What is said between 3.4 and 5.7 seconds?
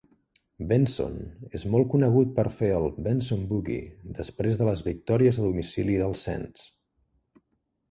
Boogie" després de les victòries a